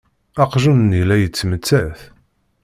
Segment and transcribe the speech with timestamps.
[0.43, 1.99] Aqjun-nni la yettmettat.